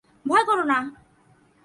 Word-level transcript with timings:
ভয় 0.25 0.43
কোরো 0.45 0.63
না। 0.63 0.79